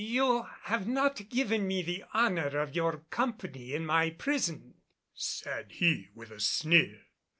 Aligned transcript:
"You 0.03 0.47
have 0.63 0.87
not 0.87 1.29
given 1.29 1.67
me 1.67 1.83
the 1.83 2.05
honor 2.11 2.57
of 2.57 2.75
your 2.75 3.03
company 3.11 3.73
in 3.75 3.85
my 3.85 4.09
prison," 4.09 4.73
said 5.13 5.73
he, 5.73 6.09
with 6.15 6.31
a 6.31 6.39
sneer. 6.39 7.01